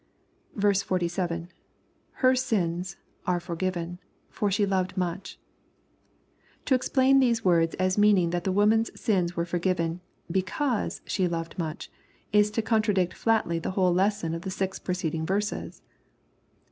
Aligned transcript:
47.— 0.59 1.49
[Her 2.23 2.33
9ins.^are 2.33 3.39
forgiven 3.39 3.99
j 4.01 4.07
for 4.31 4.49
she 4.49 4.65
loved 4.65 4.97
much,] 4.97 5.37
To 6.65 6.73
explain 6.73 7.19
these 7.19 7.45
words 7.45 7.75
as 7.75 7.99
meaning 7.99 8.31
that 8.31 8.43
the 8.43 8.51
woman's 8.51 8.99
sins 8.99 9.35
were 9.37 9.45
forgiven, 9.45 10.01
because 10.31 11.01
she 11.05 11.27
loved 11.27 11.59
much, 11.59 11.91
is 12.33 12.49
to 12.49 12.63
contradict 12.63 13.13
flatly 13.13 13.59
the 13.59 13.77
whole 13.77 13.93
lesson 13.93 14.33
of 14.33 14.41
the 14.41 14.49
six 14.49 14.79
preceding 14.79 15.23
verses. 15.23 15.83